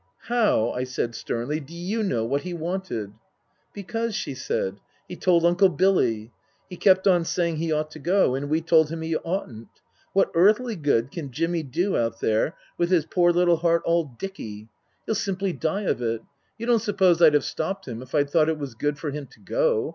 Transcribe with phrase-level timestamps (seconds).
[0.31, 3.13] "How," I said sternly," do you know what he wanted?""
[3.75, 4.77] Because," she said,"
[5.07, 6.31] he told Uncle Billy.
[6.67, 8.33] He kept on saying he ought to go.
[8.33, 9.67] And we told him he oughtn't.
[10.13, 13.61] What earthly good can Jimmy do out there, with his poor Book III: His Book
[13.61, 14.69] 275 little heart all dicky?
[15.05, 16.23] He'll simply die of it.
[16.57, 19.27] You don't suppose I'd have stopped him if I'd thought it was good for him
[19.27, 19.89] to go